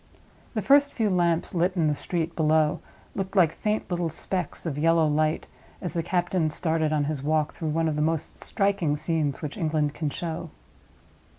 [0.55, 2.79] The first few lamps lit in the street below
[3.13, 5.45] looked like faint little specks of yellow light,
[5.79, 9.57] as the captain started on his walk through one of the most striking scenes which
[9.57, 10.49] England can show.